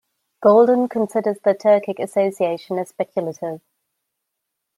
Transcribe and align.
Golden 0.41 0.89
considers 0.89 1.37
the 1.43 1.53
Turkic 1.53 2.01
association 2.03 2.79
as 2.79 2.89
speculative. 2.89 3.61